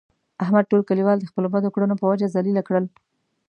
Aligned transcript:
احمد 0.43 0.65
ټول 0.71 0.81
کلیوال 0.89 1.17
د 1.19 1.25
خپلو 1.31 1.47
بدو 1.53 1.73
کړنو 1.75 1.95
په 2.01 2.05
وجه 2.11 2.27
ذلیله 2.35 2.61
کړل. 2.67 2.85